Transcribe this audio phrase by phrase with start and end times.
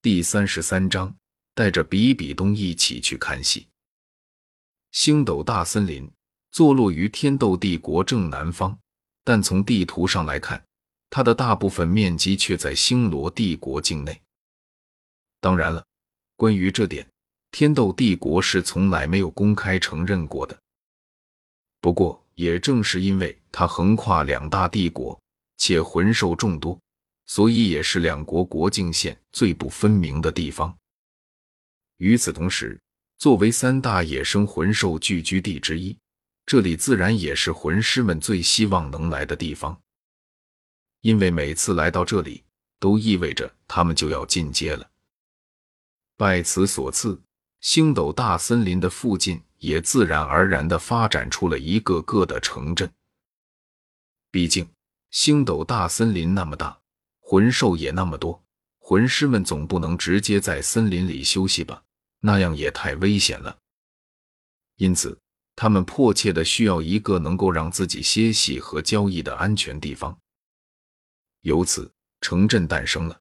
[0.00, 1.12] 第三十三章，
[1.56, 3.66] 带着比比东一起去看戏。
[4.92, 6.08] 星斗大森林
[6.52, 8.78] 坐落于天斗帝国正南方，
[9.24, 10.64] 但从地图上来看，
[11.10, 14.22] 它的大部分面积却在星罗帝国境内。
[15.40, 15.84] 当然了，
[16.36, 17.04] 关于这点，
[17.50, 20.56] 天斗帝国是从来没有公开承认过的。
[21.80, 25.20] 不过，也正是因为它横跨两大帝国，
[25.56, 26.78] 且魂兽众多。
[27.28, 30.76] 所以也是两国国境线最不分明的地方。
[31.98, 32.80] 与此同时，
[33.18, 35.96] 作为三大野生魂兽聚居地之一，
[36.46, 39.78] 这里自然也是魂师们最希望能来的地方。
[41.02, 42.42] 因为每次来到这里，
[42.80, 44.90] 都意味着他们就要进阶了。
[46.16, 47.20] 拜此所赐，
[47.60, 52.90] 星斗大森林的附近也自然而然的发展出了一个个的城镇。
[54.30, 54.66] 毕竟，
[55.10, 56.80] 星斗大森林那么大。
[57.30, 58.42] 魂兽也那么多，
[58.78, 61.82] 魂师们总不能直接在森林里休息吧？
[62.20, 63.54] 那样也太危险了。
[64.76, 65.20] 因此，
[65.54, 70.18] 他们迫切的需要一个能够让自己歇息和交易的安全地方。
[71.42, 73.20] 由此，城镇诞生了。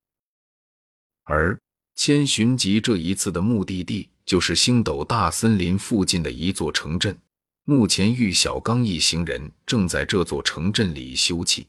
[1.26, 1.60] 而
[1.96, 7.20] 千寻疾这一次的目的地就是星斗大森林附近的一座城镇。
[7.66, 11.66] 目前，玉小刚一行人正在这座城镇里休憩。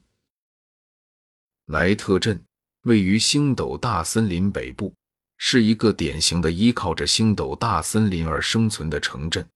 [1.69, 2.43] 莱特镇
[2.85, 4.95] 位于星斗大森林北部，
[5.37, 9.47] 是一个典型的依靠着星斗大森林而生存的城镇。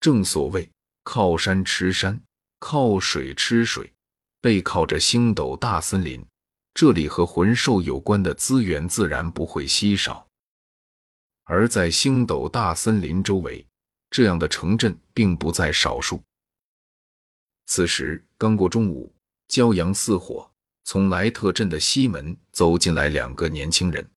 [0.00, 0.70] 正所谓
[1.02, 2.20] 靠山吃山，
[2.58, 3.90] 靠水吃水，
[4.42, 6.22] 背靠着星斗大森林，
[6.74, 10.28] 这里和魂兽有关的资源自然不会稀少。
[11.44, 13.66] 而在星斗大森林周围，
[14.10, 16.22] 这样的城镇并不在少数。
[17.64, 19.10] 此时刚过中午，
[19.48, 20.51] 骄阳似火。
[20.84, 24.08] 从莱特镇的西门走进来两个年轻人，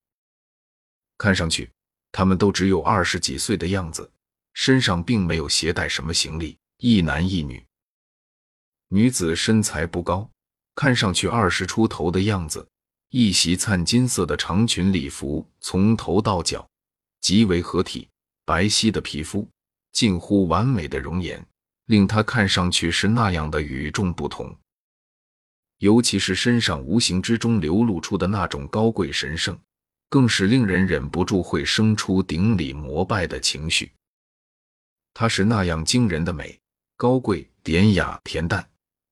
[1.17, 1.69] 看上去
[2.11, 4.11] 他们都只有二十几岁的样子，
[4.53, 6.57] 身上并没有携带什么行李。
[6.77, 7.65] 一男一女，
[8.89, 10.29] 女子身材不高，
[10.75, 12.67] 看上去二十出头的样子，
[13.09, 16.67] 一袭灿金色的长裙礼服，从头到脚
[17.21, 18.09] 极为合体，
[18.43, 19.47] 白皙的皮肤，
[19.93, 21.43] 近乎完美的容颜，
[21.85, 24.53] 令她看上去是那样的与众不同。
[25.79, 29.57] 尤其是身上无形之中流露出的那种高贵神圣，
[30.09, 33.91] 更是令人忍不住会生出顶礼膜拜的情绪。
[35.13, 36.59] 她是那样惊人的美、
[36.97, 38.67] 高贵、典雅、恬淡，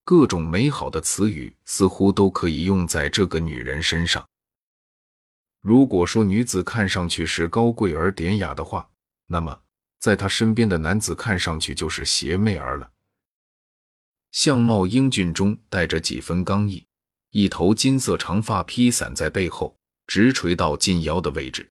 [0.06, 4.26] 各种美好的词语似乎都可以用在这个女人身上。
[5.62, 8.90] 如果说女子看上去是高贵而典雅的话，
[9.28, 9.62] 那么
[10.00, 12.92] 在她身边的男子看上去就是邪魅儿了。
[14.34, 16.84] 相貌英俊中带着几分刚毅，
[17.30, 19.78] 一头金色长发披散在背后，
[20.08, 21.70] 直垂到近腰的位置。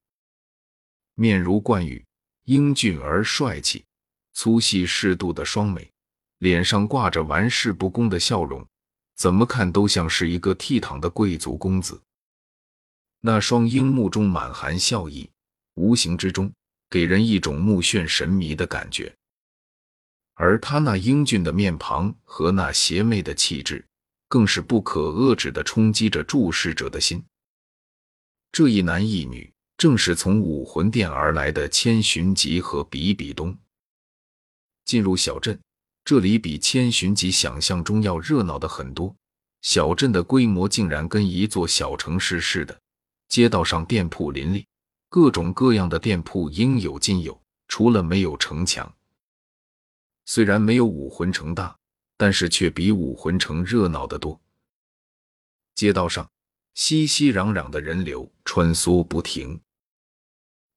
[1.17, 2.05] 面如冠玉，
[2.45, 3.85] 英俊而帅气，
[4.33, 5.91] 粗细适度的双眉，
[6.39, 8.65] 脸上挂着玩世不恭的笑容，
[9.17, 12.01] 怎么看都像是一个倜傥的贵族公子。
[13.23, 15.29] 那双樱目中满含笑意，
[15.75, 16.53] 无形之中
[16.89, 19.13] 给人一种目眩神迷的感觉。
[20.43, 23.87] 而他那英俊的面庞和那邪魅的气质，
[24.27, 27.23] 更是不可遏制的冲击着注视者的心。
[28.51, 33.57] 这一男一女，正是从武魂殿而来的千寻疾和比比东。
[34.85, 35.57] 进入小镇，
[36.05, 39.15] 这里比千寻疾想象中要热闹的很多。
[39.61, 42.77] 小镇的规模竟然跟一座小城市似的，
[43.29, 44.67] 街道上店铺林立，
[45.09, 48.93] 各种各样的店铺应有尽有，除了没有城墙。
[50.25, 51.77] 虽然没有武魂城大，
[52.17, 54.41] 但是却比武魂城热闹得多。
[55.75, 56.31] 街道上
[56.75, 59.61] 熙熙攘攘的人流穿梭不停，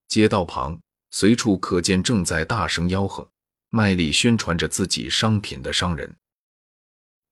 [0.08, 0.80] 街道旁
[1.12, 3.30] 随处可见正在大声吆喝、
[3.70, 6.16] 卖力宣传着自己商品的商人。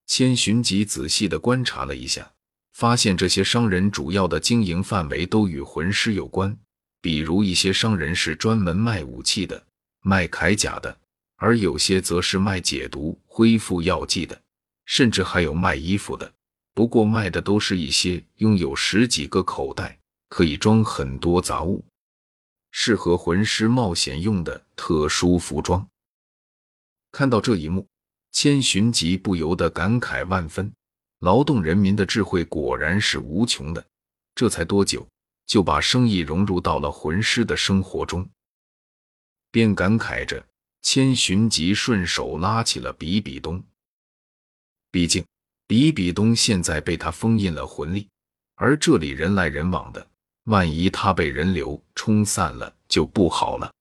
[0.05, 2.31] 千寻疾仔细的观察了一下，
[2.73, 6.55] 发现这些商人主要的经营范围都与魂师有关，
[7.01, 9.65] 比如一些商人是专门卖武器的，
[10.01, 10.99] 卖铠甲的。
[11.43, 14.41] 而有些则是卖解毒、恢复药剂的，
[14.85, 16.33] 甚至还有卖衣服的。
[16.73, 19.99] 不过卖的都是一些拥有十几个口袋、
[20.29, 21.83] 可以装很多杂物、
[22.71, 25.85] 适合魂师冒险用的特殊服装。
[27.11, 27.85] 看到这一幕，
[28.31, 30.71] 千寻疾不由得感慨万分：
[31.19, 33.85] 劳动人民的智慧果然是无穷的。
[34.33, 35.05] 这才多久，
[35.45, 38.25] 就把生意融入到了魂师的生活中，
[39.51, 40.41] 便感慨着。
[40.83, 43.63] 千寻疾顺手拉起了比比东，
[44.91, 45.25] 毕竟
[45.65, 48.07] 比比东现在被他封印了魂力，
[48.55, 50.07] 而这里人来人往的，
[50.43, 53.73] 万一他被人流冲散了，就不好了。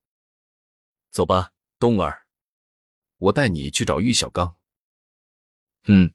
[1.11, 2.23] 走吧，东儿，
[3.17, 4.55] 我带你去找玉小刚。
[5.85, 6.11] 嗯。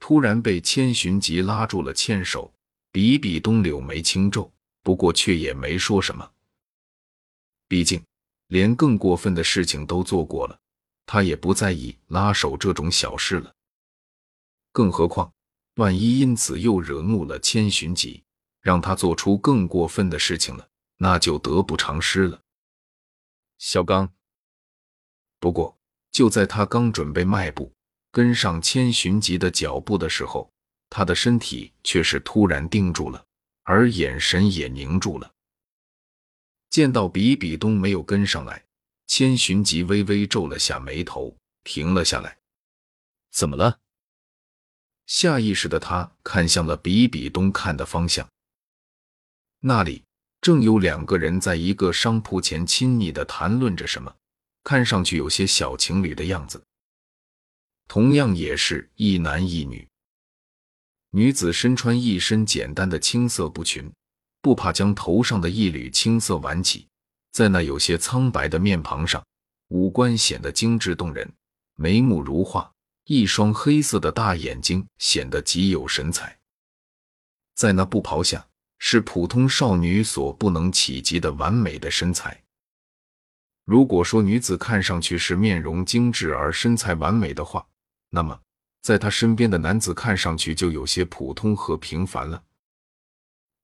[0.00, 2.54] 突然被千寻疾拉住了牵手，
[2.90, 4.50] 比比东柳眉轻皱，
[4.82, 6.32] 不过却也没说什么。
[7.66, 8.02] 毕竟，
[8.48, 10.58] 连更过分的事情都做过了，
[11.06, 13.54] 他也不在意拉手这种小事了。
[14.72, 15.32] 更何况，
[15.76, 18.22] 万一因此又惹怒了千寻疾，
[18.60, 20.68] 让他做出更过分的事情了，
[20.98, 22.40] 那就得不偿失了。
[23.58, 24.12] 小刚，
[25.40, 25.78] 不过
[26.12, 27.72] 就在他刚准备迈步。
[28.10, 30.50] 跟上千寻疾的脚步的时候，
[30.88, 33.22] 他的身体却是突然定住了，
[33.64, 35.30] 而眼神也凝住了。
[36.70, 38.64] 见到比比东没有跟上来，
[39.06, 42.38] 千寻疾微微皱了下眉头，停了下来。
[43.30, 43.80] 怎么了？
[45.06, 48.28] 下意识的他看向了比比东看的方向，
[49.60, 50.04] 那里
[50.40, 54.14] 正有两个人在一个商铺前亲昵的谈论着什么，
[54.62, 56.62] 看上去有些小情侣的样子。
[57.86, 59.88] 同样也是一男一女，
[61.12, 63.90] 女子身穿一身简单的青色布裙，
[64.40, 66.86] 不怕将头上的一缕青色挽起，
[67.32, 69.24] 在那有些苍白的面庞上，
[69.68, 71.30] 五官显得精致动人，
[71.74, 72.72] 眉目如画，
[73.04, 76.38] 一双黑色的大眼睛显得极有神采。
[77.54, 78.46] 在那布袍下，
[78.78, 82.40] 是普通少女所不能企及的完美的身材。
[83.64, 87.66] 如果说女子看上去是面容精致而身材完美的话，
[88.10, 88.40] 那么，
[88.80, 92.42] 在她身边的男子看上去就有些普通和平凡了。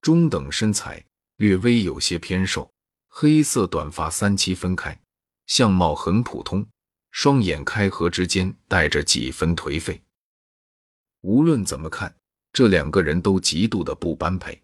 [0.05, 1.03] 中等身材，
[1.37, 2.71] 略微有些偏瘦，
[3.09, 4.95] 黑色短发三七分开，
[5.47, 6.67] 相貌很普通，
[7.11, 9.99] 双眼开合之间带着几分颓废。
[11.23, 12.15] 无论怎么看，
[12.53, 14.61] 这两个人都极度的不般配。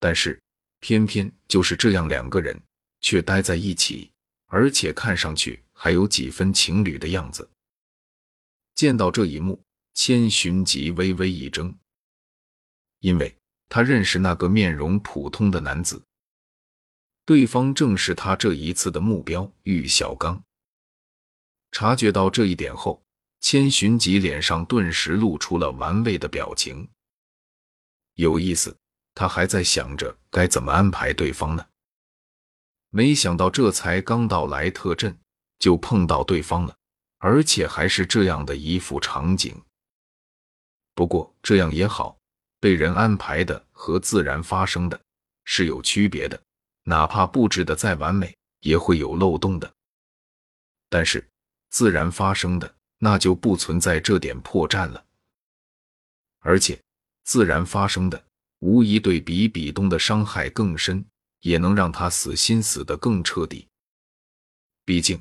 [0.00, 0.42] 但是，
[0.80, 2.60] 偏偏就是这样两个人
[3.00, 4.10] 却待在一起，
[4.46, 7.48] 而且看上去还有几分情侣的样子。
[8.74, 9.62] 见到这一幕，
[9.94, 11.72] 千寻疾微微一怔，
[12.98, 13.32] 因为
[13.68, 16.02] 他认识那个面容普通的男子，
[17.24, 20.42] 对方正是他这一次的目标玉小刚。
[21.70, 23.02] 察觉到这一点后，
[23.40, 26.88] 千寻疾脸上顿时露出了玩味的表情。
[28.14, 28.76] 有意思，
[29.14, 31.66] 他还在想着该怎么安排对方呢，
[32.90, 35.18] 没想到这才刚到莱特镇，
[35.58, 36.74] 就碰到对方了。
[37.20, 39.60] 而且还是这样的一副场景。
[40.94, 42.17] 不过这样也好，
[42.60, 45.00] 被人安排的和自然发生的
[45.44, 46.40] 是有区别的。
[46.84, 49.72] 哪怕布置的再完美，也会有漏洞的。
[50.88, 51.26] 但是
[51.70, 55.04] 自然发生的那就不存在这点破绽了。
[56.40, 56.80] 而且
[57.24, 58.24] 自然发生的
[58.60, 61.04] 无疑对比比东的伤害更深，
[61.40, 63.66] 也能让他死心死得更彻底。
[64.84, 65.20] 毕竟。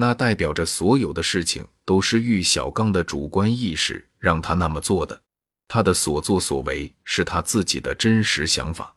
[0.00, 5.20] 那代表着所有的事情都是玉小刚的主观意识让他那么做的，
[5.68, 8.96] 他的所作所为是他自己的真实想法，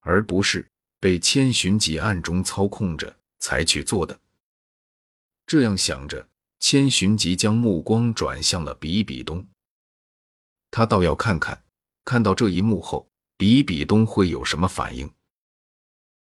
[0.00, 0.66] 而不是
[0.98, 4.18] 被千寻疾暗中操控着才去做的。
[5.46, 6.26] 这样想着，
[6.58, 9.46] 千寻疾将目光转向了比比东，
[10.70, 11.62] 他倒要看看，
[12.06, 13.06] 看到这一幕后，
[13.36, 15.12] 比比东会有什么反应。